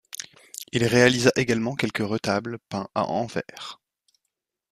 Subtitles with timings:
[0.71, 3.79] Il réalisa également quelques retables peints à Anvers.